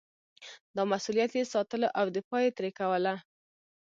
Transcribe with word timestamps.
دا 0.75 0.83
مسووليت 0.91 1.31
یې 1.37 1.43
ساتلو 1.53 1.87
او 1.99 2.05
دفاع 2.17 2.41
یې 2.45 2.51
ترې 2.57 2.69
کوله. 2.79 3.13